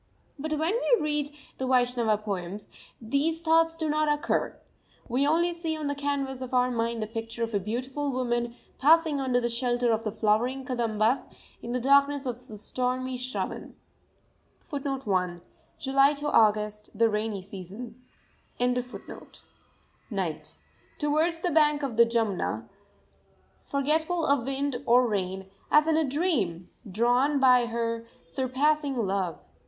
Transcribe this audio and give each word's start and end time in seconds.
But 0.39 0.53
when 0.57 0.73
we 0.73 0.97
read 1.03 1.29
the 1.59 1.67
Vaishnava 1.67 2.17
poems, 2.17 2.71
these 2.99 3.43
thoughts 3.43 3.77
do 3.77 3.87
not 3.87 4.11
occur. 4.11 4.57
We 5.07 5.27
only 5.27 5.53
see 5.53 5.77
on 5.77 5.85
the 5.85 5.93
canvas 5.93 6.41
of 6.41 6.55
our 6.55 6.71
mind 6.71 7.03
the 7.03 7.05
picture 7.05 7.43
of 7.43 7.53
a 7.53 7.59
beautiful 7.59 8.11
woman, 8.11 8.55
passing 8.79 9.21
under 9.21 9.39
the 9.39 9.47
shelter 9.47 9.91
of 9.91 10.03
the 10.03 10.11
flowering 10.11 10.65
kadambas 10.65 11.27
in 11.61 11.71
the 11.71 11.79
darkness 11.79 12.25
of 12.25 12.37
a 12.49 12.57
stormy 12.57 13.15
Shravan 13.15 13.75
night, 20.09 20.55
towards 20.97 21.39
the 21.41 21.51
bank 21.53 21.83
of 21.83 21.97
the 21.97 22.05
Jumna, 22.05 22.69
forgetful 23.69 24.25
of 24.25 24.45
wind 24.47 24.77
or 24.87 25.05
rain, 25.07 25.45
as 25.69 25.87
in 25.87 25.95
a 25.95 26.03
dream, 26.03 26.69
drawn 26.89 27.39
by 27.39 27.67
her 27.67 28.07
surpassing 28.25 28.95
love. 28.97 29.37